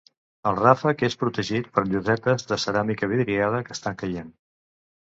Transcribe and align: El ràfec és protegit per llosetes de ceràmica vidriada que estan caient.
El 0.51 0.55
ràfec 0.59 1.03
és 1.07 1.17
protegit 1.25 1.69
per 1.77 1.85
llosetes 1.91 2.49
de 2.53 2.61
ceràmica 2.67 3.13
vidriada 3.17 3.65
que 3.71 3.79
estan 3.81 4.03
caient. 4.05 4.39